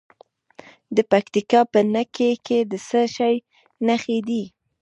[0.95, 3.35] د پکتیکا په نکې کې د څه شي
[3.87, 4.43] نښې دي؟